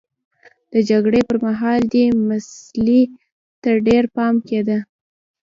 د 0.73 0.75
جګړې 0.89 1.21
پرمهال 1.29 1.81
دې 1.93 2.05
مسئلې 2.29 3.01
ته 3.61 3.71
ډېر 3.87 4.03
پام 4.15 4.35
کېده. 4.47 4.77